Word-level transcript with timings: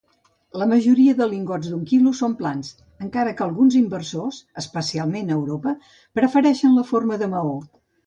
La 0.59 0.67
majoria 0.69 1.13
de 1.19 1.27
lingots 1.33 1.69
d'un 1.73 1.83
quilo 1.91 2.13
són 2.21 2.33
plans, 2.39 2.73
encara 3.09 3.35
que 3.37 3.47
alguns 3.49 3.79
inversors, 3.83 4.43
especialment 4.65 5.33
a 5.33 5.41
Europa, 5.41 5.79
prefereixen 6.23 6.79
la 6.83 6.91
forma 6.95 7.25
de 7.25 7.35
maó. 7.39 7.59